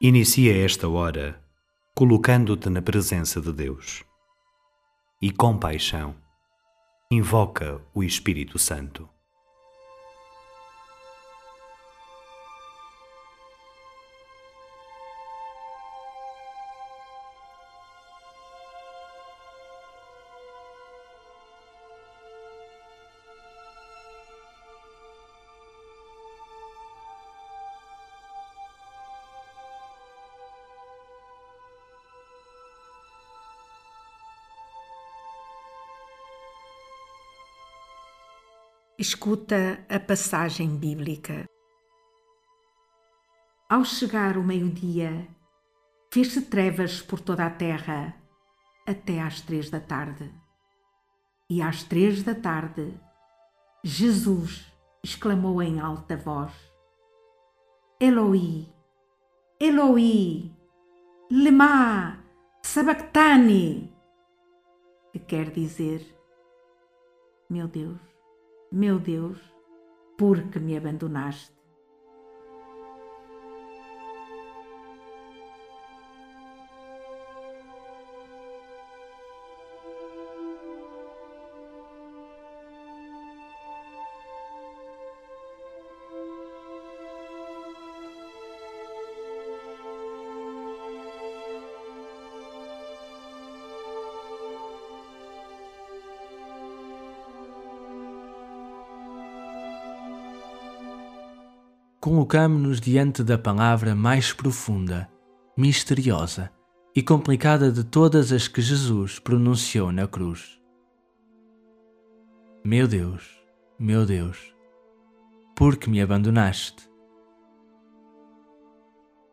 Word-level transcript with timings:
Inicia 0.00 0.56
esta 0.64 0.88
hora 0.88 1.42
colocando-te 1.92 2.70
na 2.70 2.80
presença 2.80 3.40
de 3.40 3.52
Deus 3.52 4.04
e, 5.20 5.32
com 5.32 5.58
paixão, 5.58 6.14
invoca 7.10 7.84
o 7.92 8.04
Espírito 8.04 8.60
Santo. 8.60 9.08
Escuta 39.00 39.86
a 39.88 40.00
passagem 40.00 40.76
bíblica. 40.76 41.48
Ao 43.70 43.84
chegar 43.84 44.36
o 44.36 44.42
meio-dia, 44.42 45.28
fez-se 46.12 46.42
trevas 46.42 47.00
por 47.00 47.20
toda 47.20 47.46
a 47.46 47.50
terra 47.50 48.20
até 48.84 49.20
às 49.20 49.40
três 49.40 49.70
da 49.70 49.78
tarde. 49.78 50.34
E 51.48 51.62
às 51.62 51.84
três 51.84 52.24
da 52.24 52.34
tarde, 52.34 52.92
Jesus 53.84 54.66
exclamou 55.00 55.62
em 55.62 55.78
alta 55.78 56.16
voz: 56.16 56.52
Eloi, 58.00 58.66
Eloi, 59.60 60.50
lema 61.30 62.18
sabactani, 62.64 63.94
que 65.12 65.20
quer 65.20 65.52
dizer: 65.52 66.04
Meu 67.48 67.68
Deus 67.68 68.17
meu 68.70 68.98
Deus, 68.98 69.38
por 70.16 70.42
que 70.50 70.58
me 70.58 70.76
abandonaste? 70.76 71.57
Colocamo-nos 102.00 102.80
diante 102.80 103.24
da 103.24 103.36
palavra 103.36 103.94
mais 103.94 104.32
profunda, 104.32 105.10
misteriosa 105.56 106.50
e 106.94 107.02
complicada 107.02 107.72
de 107.72 107.82
todas 107.82 108.32
as 108.32 108.46
que 108.46 108.60
Jesus 108.60 109.18
pronunciou 109.18 109.90
na 109.90 110.06
cruz. 110.06 110.60
Meu 112.64 112.86
Deus, 112.86 113.24
meu 113.78 114.06
Deus, 114.06 114.54
por 115.56 115.76
que 115.76 115.90
me 115.90 116.00
abandonaste? 116.00 116.88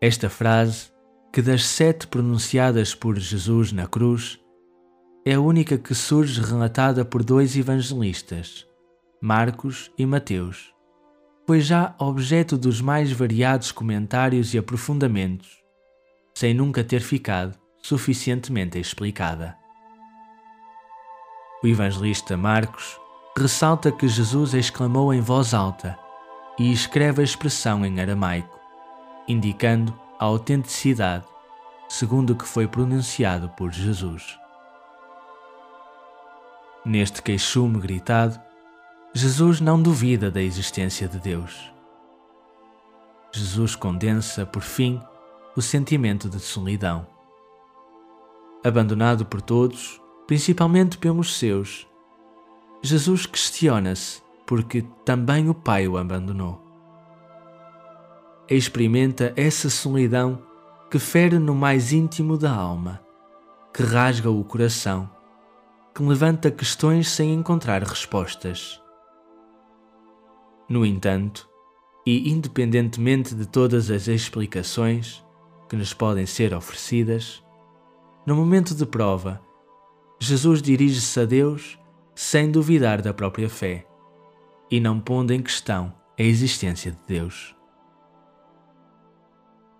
Esta 0.00 0.30
frase, 0.30 0.90
que 1.32 1.42
das 1.42 1.64
sete 1.66 2.06
pronunciadas 2.06 2.94
por 2.94 3.18
Jesus 3.18 3.72
na 3.72 3.86
cruz, 3.86 4.40
é 5.26 5.34
a 5.34 5.40
única 5.40 5.76
que 5.76 5.94
surge 5.94 6.40
relatada 6.40 7.04
por 7.04 7.24
dois 7.24 7.56
evangelistas, 7.56 8.66
Marcos 9.20 9.90
e 9.98 10.06
Mateus 10.06 10.73
foi 11.46 11.60
já 11.60 11.94
objeto 11.98 12.56
dos 12.56 12.80
mais 12.80 13.12
variados 13.12 13.70
comentários 13.70 14.54
e 14.54 14.58
aprofundamentos, 14.58 15.62
sem 16.34 16.54
nunca 16.54 16.82
ter 16.82 17.00
ficado 17.00 17.58
suficientemente 17.82 18.78
explicada. 18.78 19.56
O 21.62 21.66
evangelista 21.66 22.36
Marcos 22.36 22.98
ressalta 23.36 23.92
que 23.92 24.08
Jesus 24.08 24.54
exclamou 24.54 25.12
em 25.12 25.20
voz 25.20 25.52
alta 25.52 25.98
e 26.58 26.72
escreve 26.72 27.20
a 27.20 27.24
expressão 27.24 27.84
em 27.84 28.00
aramaico, 28.00 28.58
indicando 29.28 29.98
a 30.18 30.24
autenticidade, 30.24 31.26
segundo 31.88 32.30
o 32.30 32.36
que 32.36 32.46
foi 32.46 32.66
pronunciado 32.66 33.50
por 33.50 33.70
Jesus. 33.70 34.38
Neste 36.86 37.22
queixume 37.22 37.80
gritado, 37.80 38.40
Jesus 39.16 39.60
não 39.60 39.80
duvida 39.80 40.28
da 40.28 40.42
existência 40.42 41.06
de 41.06 41.20
Deus. 41.20 41.72
Jesus 43.30 43.76
condensa, 43.76 44.44
por 44.44 44.62
fim, 44.62 45.00
o 45.54 45.62
sentimento 45.62 46.28
de 46.28 46.40
solidão. 46.40 47.06
Abandonado 48.64 49.24
por 49.24 49.40
todos, 49.40 50.00
principalmente 50.26 50.98
pelos 50.98 51.38
seus, 51.38 51.86
Jesus 52.82 53.24
questiona-se 53.24 54.20
porque 54.44 54.84
também 55.04 55.48
o 55.48 55.54
Pai 55.54 55.86
o 55.86 55.96
abandonou. 55.96 56.60
Experimenta 58.50 59.32
essa 59.36 59.70
solidão 59.70 60.42
que 60.90 60.98
fere 60.98 61.38
no 61.38 61.54
mais 61.54 61.92
íntimo 61.92 62.36
da 62.36 62.52
alma, 62.52 63.00
que 63.72 63.84
rasga 63.84 64.28
o 64.28 64.42
coração, 64.42 65.08
que 65.94 66.02
levanta 66.02 66.50
questões 66.50 67.08
sem 67.08 67.32
encontrar 67.32 67.80
respostas 67.84 68.82
no 70.68 70.84
entanto, 70.84 71.48
e 72.06 72.30
independentemente 72.30 73.34
de 73.34 73.46
todas 73.46 73.90
as 73.90 74.08
explicações 74.08 75.24
que 75.68 75.76
nos 75.76 75.94
podem 75.94 76.26
ser 76.26 76.54
oferecidas, 76.54 77.42
no 78.26 78.36
momento 78.36 78.74
de 78.74 78.86
prova, 78.86 79.40
Jesus 80.20 80.62
dirige-se 80.62 81.20
a 81.20 81.24
Deus 81.24 81.78
sem 82.14 82.50
duvidar 82.50 83.02
da 83.02 83.12
própria 83.12 83.48
fé 83.48 83.86
e 84.70 84.80
não 84.80 85.00
pondo 85.00 85.32
em 85.32 85.42
questão 85.42 85.92
a 86.18 86.22
existência 86.22 86.92
de 86.92 86.98
Deus. 87.06 87.54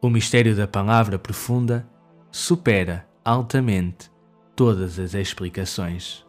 O 0.00 0.08
mistério 0.08 0.54
da 0.54 0.68
palavra 0.68 1.18
profunda 1.18 1.88
supera 2.30 3.08
altamente 3.24 4.10
todas 4.54 4.98
as 4.98 5.14
explicações. 5.14 6.27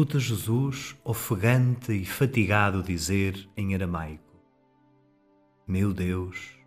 Escuta 0.00 0.18
Jesus, 0.18 0.96
ofegante 1.04 1.92
e 1.92 2.06
fatigado, 2.06 2.82
dizer 2.82 3.46
em 3.54 3.74
aramaico: 3.74 4.34
Meu 5.68 5.92
Deus, 5.92 6.58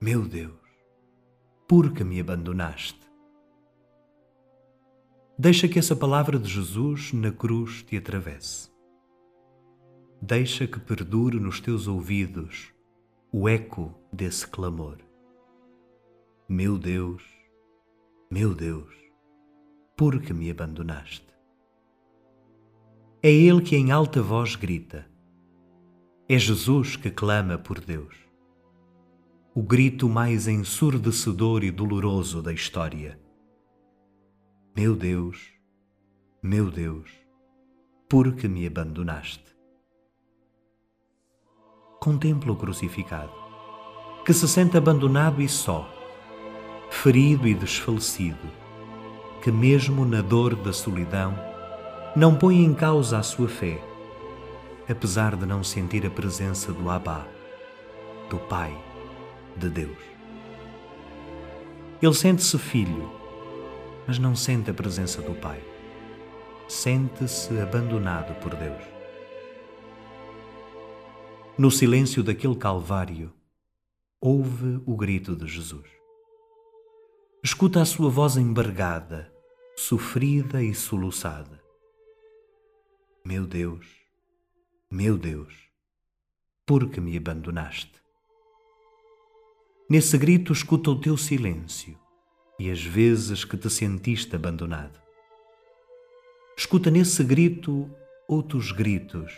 meu 0.00 0.26
Deus, 0.26 0.54
por 1.68 1.92
que 1.92 2.02
me 2.02 2.18
abandonaste? 2.18 2.98
Deixa 5.38 5.68
que 5.68 5.78
essa 5.78 5.94
palavra 5.94 6.38
de 6.38 6.48
Jesus 6.48 7.12
na 7.12 7.30
cruz 7.30 7.82
te 7.82 7.94
atravesse. 7.94 8.70
Deixa 10.22 10.66
que 10.66 10.80
perdure 10.80 11.38
nos 11.38 11.60
teus 11.60 11.86
ouvidos 11.86 12.72
o 13.30 13.46
eco 13.46 13.94
desse 14.10 14.46
clamor. 14.46 14.96
Meu 16.48 16.78
Deus, 16.78 17.22
meu 18.30 18.54
Deus, 18.54 18.94
por 19.94 20.22
que 20.22 20.32
me 20.32 20.50
abandonaste? 20.50 21.37
É 23.20 23.32
ele 23.32 23.60
que 23.60 23.76
em 23.76 23.90
alta 23.90 24.22
voz 24.22 24.54
grita. 24.54 25.04
É 26.28 26.38
Jesus 26.38 26.94
que 26.94 27.10
clama 27.10 27.58
por 27.58 27.80
Deus. 27.80 28.14
O 29.52 29.60
grito 29.60 30.08
mais 30.08 30.46
ensurdecedor 30.46 31.64
e 31.64 31.72
doloroso 31.72 32.40
da 32.40 32.52
história. 32.52 33.18
Meu 34.76 34.94
Deus, 34.94 35.50
meu 36.40 36.70
Deus, 36.70 37.10
por 38.08 38.36
que 38.36 38.46
me 38.46 38.64
abandonaste? 38.64 39.56
Contempla 41.98 42.52
o 42.52 42.56
crucificado, 42.56 43.32
que 44.24 44.32
se 44.32 44.46
sente 44.46 44.76
abandonado 44.76 45.42
e 45.42 45.48
só, 45.48 45.92
ferido 46.88 47.48
e 47.48 47.54
desfalecido, 47.54 48.48
que, 49.42 49.50
mesmo 49.50 50.04
na 50.04 50.22
dor 50.22 50.54
da 50.54 50.72
solidão, 50.72 51.47
não 52.16 52.36
põe 52.36 52.64
em 52.64 52.74
causa 52.74 53.18
a 53.18 53.22
sua 53.22 53.48
fé, 53.48 53.80
apesar 54.88 55.36
de 55.36 55.46
não 55.46 55.62
sentir 55.62 56.06
a 56.06 56.10
presença 56.10 56.72
do 56.72 56.88
Abá, 56.90 57.26
do 58.30 58.38
Pai, 58.38 58.76
de 59.56 59.68
Deus. 59.68 59.98
Ele 62.00 62.14
sente-se 62.14 62.58
filho, 62.58 63.10
mas 64.06 64.18
não 64.18 64.34
sente 64.34 64.70
a 64.70 64.74
presença 64.74 65.20
do 65.20 65.34
Pai. 65.34 65.62
Sente-se 66.68 67.58
abandonado 67.60 68.34
por 68.40 68.54
Deus. 68.54 68.82
No 71.56 71.70
silêncio 71.70 72.22
daquele 72.22 72.56
Calvário, 72.56 73.32
ouve 74.20 74.80
o 74.86 74.96
grito 74.96 75.34
de 75.34 75.46
Jesus. 75.46 75.88
Escuta 77.42 77.82
a 77.82 77.84
sua 77.84 78.10
voz 78.10 78.36
embargada, 78.36 79.32
sofrida 79.76 80.62
e 80.62 80.74
soluçada. 80.74 81.67
Meu 83.30 83.46
Deus, 83.46 83.86
meu 84.90 85.18
Deus, 85.18 85.54
por 86.64 86.88
que 86.88 86.98
me 86.98 87.14
abandonaste? 87.14 87.92
Nesse 89.86 90.16
grito 90.16 90.50
escuta 90.50 90.88
o 90.88 90.98
teu 90.98 91.14
silêncio 91.14 91.94
e 92.58 92.70
as 92.70 92.82
vezes 92.82 93.44
que 93.44 93.58
te 93.58 93.68
sentiste 93.68 94.34
abandonado. 94.34 94.98
Escuta 96.56 96.90
nesse 96.90 97.22
grito 97.22 97.94
outros 98.26 98.72
gritos 98.72 99.30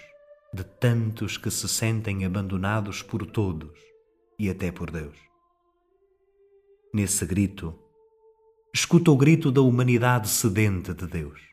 de 0.54 0.62
tantos 0.62 1.36
que 1.36 1.50
se 1.50 1.68
sentem 1.68 2.24
abandonados 2.24 3.02
por 3.02 3.26
todos 3.26 3.76
e 4.38 4.48
até 4.48 4.70
por 4.70 4.92
Deus. 4.92 5.18
Nesse 6.94 7.26
grito, 7.26 7.76
escuta 8.72 9.10
o 9.10 9.16
grito 9.16 9.50
da 9.50 9.62
humanidade 9.62 10.28
sedente 10.28 10.94
de 10.94 11.08
Deus. 11.08 11.49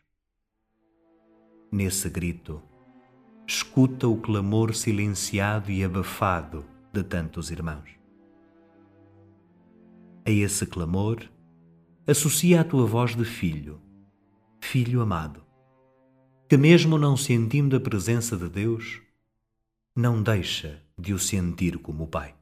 Nesse 1.69 2.09
grito, 2.09 2.61
escuta 3.45 4.07
o 4.07 4.15
clamor 4.15 4.73
silenciado 4.73 5.69
e 5.69 5.83
abafado 5.83 6.65
de 6.93 7.03
tantos 7.03 7.51
irmãos. 7.51 7.89
A 10.25 10.31
esse 10.31 10.65
clamor, 10.65 11.29
associa 12.07 12.61
a 12.61 12.63
tua 12.63 12.85
voz 12.85 13.15
de 13.15 13.25
filho, 13.25 13.81
filho 14.61 15.01
amado, 15.01 15.43
que 16.47 16.55
mesmo 16.55 16.97
não 16.97 17.17
sentindo 17.17 17.75
a 17.75 17.81
presença 17.81 18.37
de 18.37 18.47
Deus, 18.47 19.01
não 19.93 20.23
deixa 20.23 20.81
de 20.97 21.13
o 21.13 21.19
sentir 21.19 21.77
como 21.79 22.07
Pai. 22.07 22.36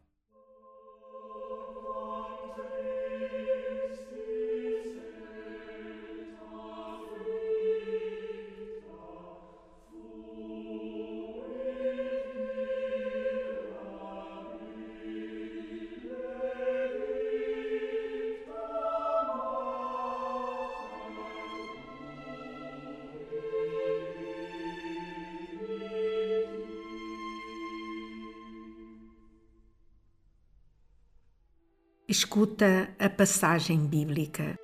Escuta 32.17 32.95
a 32.97 33.09
passagem 33.09 33.85
bíblica. 33.87 34.57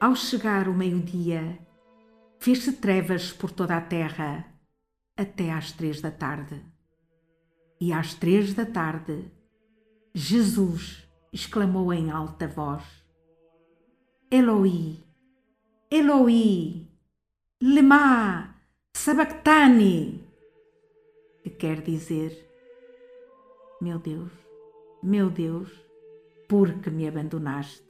Ao 0.00 0.16
chegar 0.16 0.66
o 0.66 0.72
meio-dia, 0.72 1.58
fez-se 2.40 2.72
trevas 2.72 3.34
por 3.34 3.50
toda 3.50 3.76
a 3.76 3.80
terra 3.82 4.50
até 5.14 5.52
às 5.52 5.72
três 5.72 6.00
da 6.00 6.10
tarde. 6.10 6.64
E 7.78 7.92
às 7.92 8.14
três 8.14 8.54
da 8.54 8.64
tarde, 8.64 9.30
Jesus 10.14 11.06
exclamou 11.30 11.92
em 11.92 12.10
alta 12.10 12.48
voz: 12.48 12.82
Eloi, 14.30 15.04
Eloi, 15.90 16.88
lema 17.60 18.56
sabactani, 18.96 20.26
que 21.42 21.50
quer 21.50 21.82
dizer: 21.82 22.50
Meu 23.82 23.98
Deus 23.98 24.45
meu 25.06 25.30
Deus, 25.30 25.70
por 26.48 26.80
que 26.80 26.90
me 26.90 27.06
abandonaste? 27.06 27.85